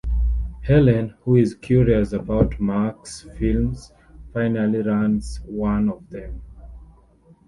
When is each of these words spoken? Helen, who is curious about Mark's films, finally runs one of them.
Helen, 0.63 1.13
who 1.21 1.35
is 1.35 1.53
curious 1.53 2.11
about 2.11 2.59
Mark's 2.59 3.21
films, 3.37 3.91
finally 4.33 4.81
runs 4.81 5.41
one 5.45 5.89
of 5.91 6.09
them. 6.09 6.41